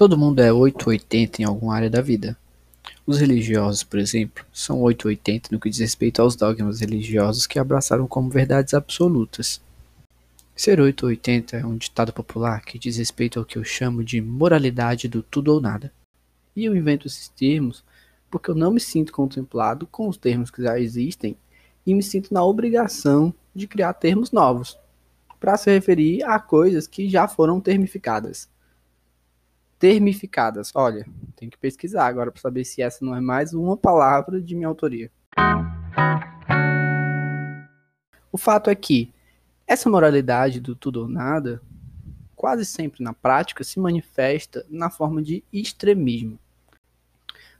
[0.00, 2.34] Todo mundo é 880 em alguma área da vida.
[3.06, 8.06] Os religiosos, por exemplo, são 880 no que diz respeito aos dogmas religiosos que abraçaram
[8.06, 9.60] como verdades absolutas.
[10.56, 15.06] Ser 880 é um ditado popular que diz respeito ao que eu chamo de moralidade
[15.06, 15.92] do tudo ou nada.
[16.56, 17.84] E eu invento esses termos
[18.30, 21.36] porque eu não me sinto contemplado com os termos que já existem
[21.86, 24.78] e me sinto na obrigação de criar termos novos
[25.38, 28.48] para se referir a coisas que já foram termificadas.
[29.80, 34.38] Termificadas, olha, tem que pesquisar agora para saber se essa não é mais uma palavra
[34.38, 35.10] de minha autoria.
[38.30, 39.10] O fato é que
[39.66, 41.62] essa moralidade do tudo ou nada,
[42.36, 46.38] quase sempre na prática, se manifesta na forma de extremismo.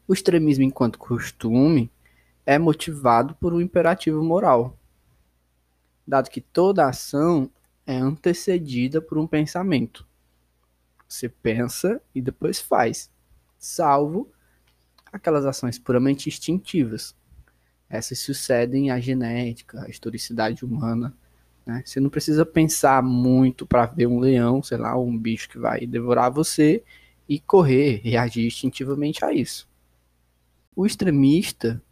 [0.06, 1.90] O extremismo, enquanto costume,
[2.44, 4.76] é motivado por um imperativo moral,
[6.06, 7.50] dado que toda ação
[7.86, 10.09] é antecedida por um pensamento.
[11.10, 13.10] Você pensa e depois faz,
[13.58, 14.30] salvo
[15.12, 17.16] aquelas ações puramente instintivas.
[17.88, 21.12] Essas sucedem à genética, à historicidade humana.
[21.66, 21.82] Né?
[21.84, 25.84] Você não precisa pensar muito para ver um leão, sei lá, um bicho que vai
[25.84, 26.84] devorar você
[27.28, 29.68] e correr, reagir instintivamente a isso.
[30.76, 31.82] O extremista,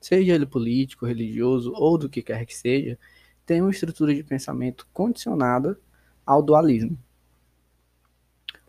[0.00, 2.98] seja ele político, religioso ou do que quer que seja,
[3.44, 5.78] tem uma estrutura de pensamento condicionada
[6.24, 6.98] ao dualismo.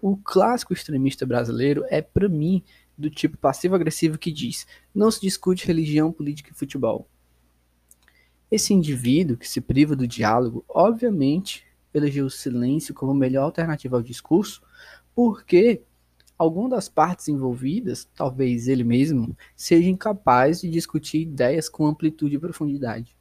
[0.07, 2.61] O clássico extremista brasileiro é, para mim,
[2.95, 7.09] do tipo passivo-agressivo que diz: não se discute religião, política e futebol.
[8.51, 14.03] Esse indivíduo que se priva do diálogo, obviamente, elegeu o silêncio como melhor alternativa ao
[14.03, 14.61] discurso,
[15.15, 15.81] porque
[16.37, 22.39] alguma das partes envolvidas, talvez ele mesmo, seja incapaz de discutir ideias com amplitude e
[22.39, 23.17] profundidade.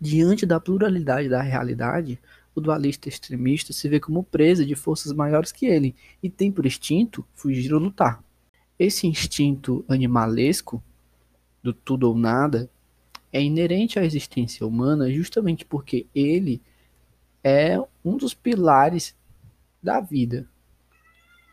[0.00, 2.18] Diante da pluralidade da realidade,
[2.58, 6.66] o dualista extremista se vê como presa de forças maiores que ele e tem por
[6.66, 8.22] instinto fugir ou lutar.
[8.78, 10.82] Esse instinto animalesco,
[11.62, 12.70] do tudo ou nada,
[13.32, 16.60] é inerente à existência humana justamente porque ele
[17.42, 19.16] é um dos pilares
[19.82, 20.48] da vida.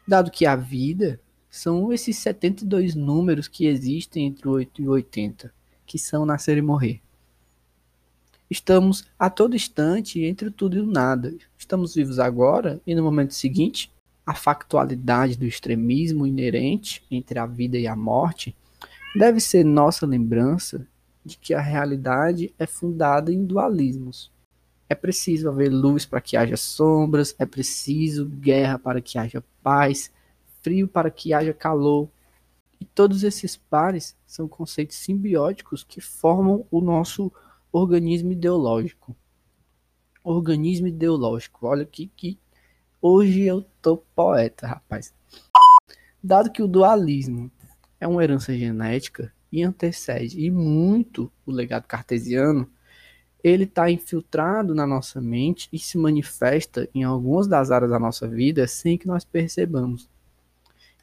[0.07, 5.53] Dado que a vida são esses 72 números que existem entre 8 e 80,
[5.85, 7.01] que são nascer e morrer.
[8.49, 11.33] Estamos a todo instante entre tudo e o nada.
[11.57, 13.91] Estamos vivos agora e no momento seguinte,
[14.25, 18.55] a factualidade do extremismo inerente entre a vida e a morte
[19.15, 20.85] deve ser nossa lembrança
[21.23, 24.31] de que a realidade é fundada em dualismos.
[24.87, 30.11] É preciso haver luz para que haja sombras, é preciso guerra para que haja paz,
[30.61, 32.07] frio para que haja calor.
[32.79, 37.31] E todos esses pares são conceitos simbióticos que formam o nosso
[37.77, 39.15] organismo ideológico.
[40.23, 41.67] Organismo ideológico.
[41.67, 42.39] Olha que, que
[43.01, 45.13] hoje eu tô poeta, rapaz.
[46.23, 47.51] Dado que o dualismo
[47.99, 52.69] é uma herança genética e antecede e muito o legado cartesiano,
[53.43, 58.27] ele está infiltrado na nossa mente e se manifesta em algumas das áreas da nossa
[58.27, 60.09] vida sem que nós percebamos.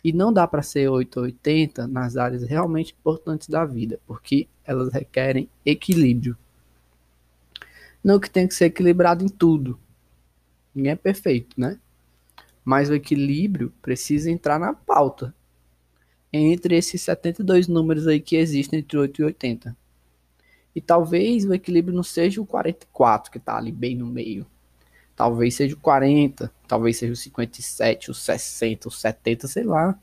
[0.03, 5.49] E não dá para ser 880 nas áreas realmente importantes da vida, porque elas requerem
[5.65, 6.37] equilíbrio.
[8.03, 9.79] Não que tem que ser equilibrado em tudo.
[10.75, 11.79] Ninguém é perfeito, né?
[12.65, 15.35] Mas o equilíbrio precisa entrar na pauta.
[16.33, 19.77] Entre esses 72 números aí que existem entre 8 e 80.
[20.75, 24.47] E talvez o equilíbrio não seja o 44, que está ali bem no meio.
[25.15, 29.99] Talvez seja o 40, talvez seja o 57, o 60, o 70, sei lá.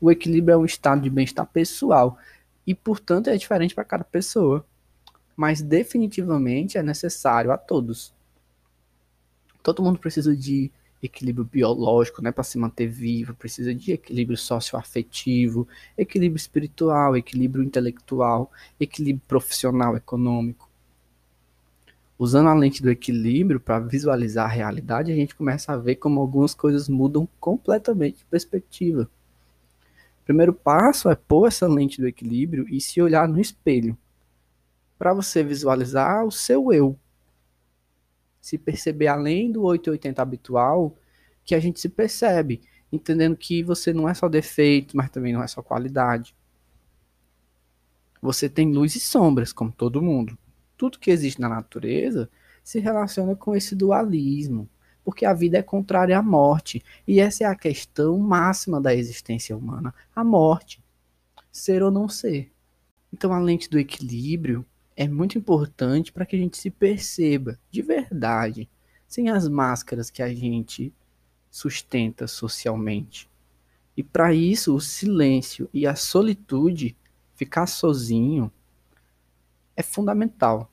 [0.00, 2.18] O equilíbrio é um estado de bem-estar pessoal.
[2.66, 4.64] E, portanto, é diferente para cada pessoa
[5.40, 8.12] mas definitivamente é necessário a todos.
[9.62, 10.70] Todo mundo precisa de
[11.02, 18.52] equilíbrio biológico, né, para se manter vivo, precisa de equilíbrio socioafetivo, equilíbrio espiritual, equilíbrio intelectual,
[18.78, 20.68] equilíbrio profissional, econômico.
[22.18, 26.20] Usando a lente do equilíbrio para visualizar a realidade, a gente começa a ver como
[26.20, 29.08] algumas coisas mudam completamente de perspectiva.
[30.20, 33.96] O primeiro passo é pôr essa lente do equilíbrio e se olhar no espelho
[35.00, 36.94] para você visualizar o seu eu.
[38.38, 40.94] Se perceber além do 880 habitual,
[41.42, 42.60] que a gente se percebe,
[42.92, 46.36] entendendo que você não é só defeito, mas também não é só qualidade.
[48.20, 50.36] Você tem luz e sombras, como todo mundo.
[50.76, 52.28] Tudo que existe na natureza
[52.62, 54.68] se relaciona com esse dualismo,
[55.02, 59.56] porque a vida é contrária à morte, e essa é a questão máxima da existência
[59.56, 60.84] humana, a morte,
[61.50, 62.52] ser ou não ser.
[63.10, 64.66] Então, a lente do equilíbrio
[65.00, 68.68] é muito importante para que a gente se perceba de verdade,
[69.08, 70.92] sem as máscaras que a gente
[71.50, 73.26] sustenta socialmente.
[73.96, 76.94] E para isso, o silêncio e a solitude,
[77.34, 78.52] ficar sozinho,
[79.74, 80.70] é fundamental.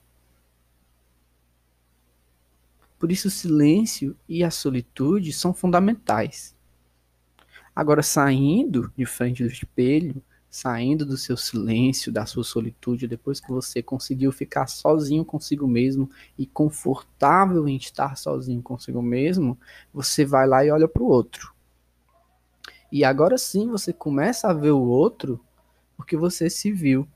[2.99, 6.53] Por isso, o silêncio e a solitude são fundamentais.
[7.73, 10.21] Agora, saindo de frente do espelho,
[10.57, 16.09] saindo do seu silêncio, da sua solitude, depois que você conseguiu ficar sozinho consigo mesmo
[16.35, 19.55] e confortável em estar sozinho consigo mesmo,
[19.93, 21.53] você vai lá e olha para o outro.
[22.91, 25.39] E agora sim você começa a ver o outro
[25.95, 27.07] porque você se viu.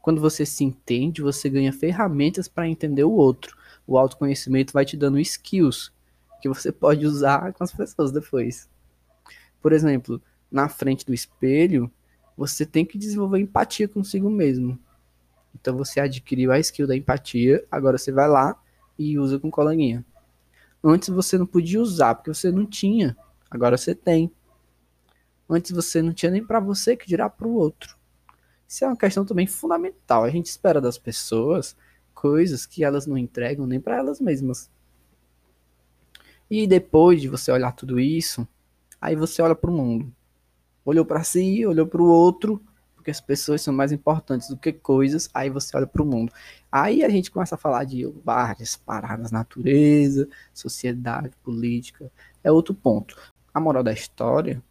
[0.00, 3.56] Quando você se entende, você ganha ferramentas para entender o outro.
[3.84, 5.92] O autoconhecimento vai te dando skills
[6.40, 8.70] que você pode usar com as pessoas depois.
[9.60, 11.90] Por exemplo, na frente do espelho,
[12.38, 14.78] você tem que desenvolver empatia consigo mesmo.
[15.54, 18.58] Então você adquiriu a skill da empatia, agora você vai lá
[18.98, 20.04] e usa com coleguinha.
[20.82, 23.16] Antes você não podia usar porque você não tinha,
[23.50, 24.30] agora você tem.
[25.50, 27.98] Antes você não tinha nem para você que dirá para o outro.
[28.66, 30.22] Isso é uma questão também fundamental.
[30.24, 31.76] A gente espera das pessoas
[32.14, 34.70] coisas que elas não entregam nem para elas mesmas.
[36.50, 38.46] E depois de você olhar tudo isso,
[39.00, 40.12] Aí você olha para o mundo.
[40.88, 42.62] Olhou para si, olhou para o outro,
[42.94, 45.28] porque as pessoas são mais importantes do que coisas.
[45.34, 46.32] Aí você olha para o mundo.
[46.72, 52.10] Aí a gente começa a falar de várias paradas, natureza, sociedade, política.
[52.42, 53.14] É outro ponto.
[53.52, 54.62] A moral da história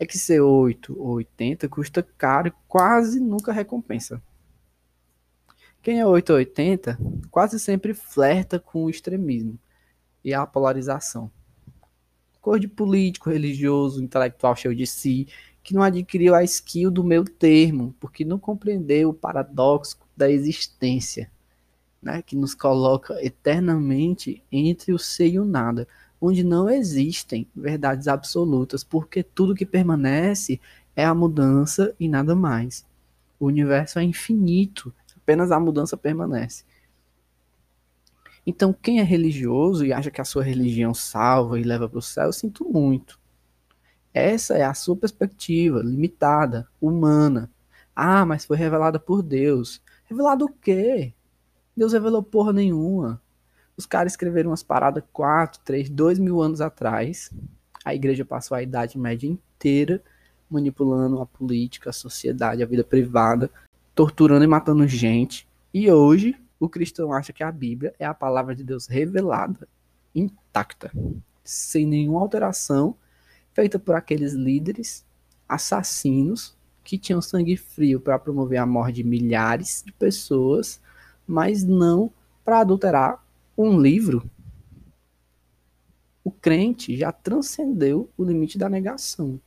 [0.00, 4.20] é que ser 8 ou 80 custa caro e quase nunca recompensa.
[5.80, 6.98] Quem é 8 ou 80
[7.30, 9.56] quase sempre flerta com o extremismo
[10.24, 11.30] e a polarização
[12.44, 15.26] cor de político, religioso, intelectual cheio de si,
[15.62, 21.30] que não adquiriu a skill do meu termo, porque não compreendeu o paradoxo da existência,
[22.02, 25.88] né, que nos coloca eternamente entre o ser e o nada,
[26.20, 30.60] onde não existem verdades absolutas, porque tudo que permanece
[30.94, 32.84] é a mudança e nada mais.
[33.40, 36.62] O universo é infinito, apenas a mudança permanece.
[38.46, 42.02] Então, quem é religioso e acha que a sua religião salva e leva para o
[42.02, 43.18] céu, eu sinto muito.
[44.12, 47.50] Essa é a sua perspectiva, limitada, humana.
[47.96, 49.82] Ah, mas foi revelada por Deus.
[50.04, 51.12] Revelado o quê?
[51.76, 53.20] Deus revelou porra nenhuma.
[53.76, 57.30] Os caras escreveram umas paradas 4, 3, 2 mil anos atrás.
[57.84, 60.02] A igreja passou a idade média inteira
[60.48, 63.50] manipulando a política, a sociedade, a vida privada,
[63.94, 65.48] torturando e matando gente.
[65.72, 69.68] E hoje o cristão acha que a Bíblia é a palavra de Deus revelada,
[70.14, 70.90] intacta,
[71.44, 72.96] sem nenhuma alteração,
[73.52, 75.04] feita por aqueles líderes
[75.48, 80.80] assassinos que tinham sangue frio para promover a morte de milhares de pessoas,
[81.26, 82.10] mas não
[82.44, 83.24] para adulterar
[83.56, 84.28] um livro.
[86.22, 89.40] O crente já transcendeu o limite da negação.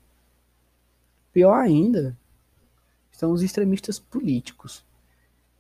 [1.33, 2.17] Pior ainda,
[3.11, 4.85] são os extremistas políticos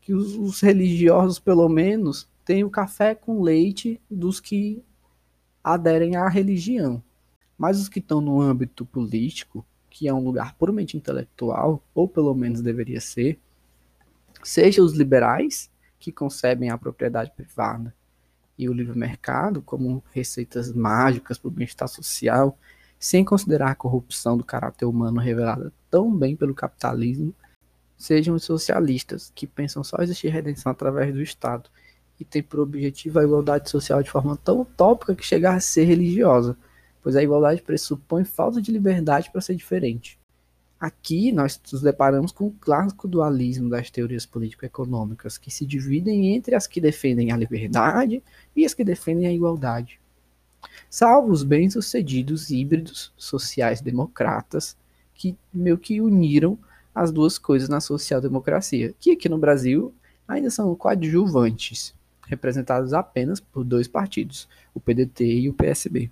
[0.07, 4.81] que os, os religiosos, pelo menos, têm o café com leite dos que
[5.61, 7.03] aderem à religião.
[7.57, 12.33] Mas os que estão no âmbito político, que é um lugar puramente intelectual, ou pelo
[12.33, 13.37] menos deveria ser,
[14.41, 15.69] seja os liberais,
[15.99, 17.93] que concebem a propriedade privada
[18.57, 22.57] e o livre mercado como receitas mágicas para o bem-estar social,
[22.97, 27.35] sem considerar a corrupção do caráter humano revelada tão bem pelo capitalismo
[27.97, 31.69] sejam os socialistas, que pensam só existir redenção através do Estado
[32.19, 35.85] e têm por objetivo a igualdade social de forma tão utópica que chega a ser
[35.85, 36.57] religiosa,
[37.01, 40.19] pois a igualdade pressupõe falta de liberdade para ser diferente.
[40.79, 46.53] Aqui nós nos deparamos com o clássico dualismo das teorias político-econômicas, que se dividem entre
[46.53, 48.21] as que defendem a liberdade
[48.55, 49.99] e as que defendem a igualdade.
[50.89, 54.77] Salvo os bem-sucedidos híbridos sociais democratas,
[55.15, 56.59] que meio que uniram
[56.97, 59.93] as duas coisas na social-democracia, que aqui no Brasil
[60.27, 61.93] ainda são coadjuvantes,
[62.25, 66.09] representados apenas por dois partidos, o PDT e o PSB.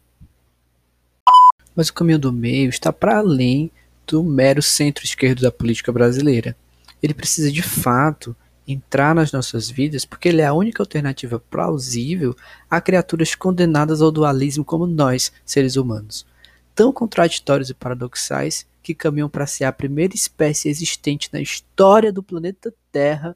[1.75, 3.71] Mas o caminho do meio está para além
[4.05, 6.55] do mero centro-esquerdo da política brasileira.
[7.01, 8.35] Ele precisa de fato
[8.67, 12.35] entrar nas nossas vidas porque ele é a única alternativa plausível
[12.69, 16.27] a criaturas condenadas ao dualismo como nós, seres humanos,
[16.75, 22.21] tão contraditórios e paradoxais que caminham para ser a primeira espécie existente na história do
[22.21, 23.35] planeta Terra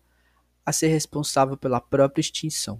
[0.66, 2.80] a ser responsável pela própria extinção.